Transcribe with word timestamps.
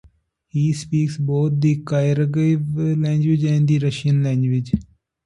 He 0.47 0.73
speaks 0.73 1.17
both 1.17 1.61
the 1.61 1.83
Kyrgyz 1.83 2.75
language 3.03 3.43
and 3.43 3.67
the 3.67 3.77
Russian 3.77 4.23
language. 4.23 4.73